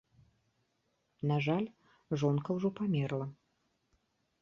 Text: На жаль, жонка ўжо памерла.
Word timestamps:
На 1.33 1.37
жаль, 1.49 1.69
жонка 2.25 2.49
ўжо 2.59 2.75
памерла. 2.83 3.33